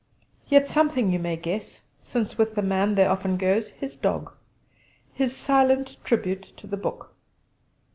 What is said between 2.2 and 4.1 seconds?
with the man there often goes his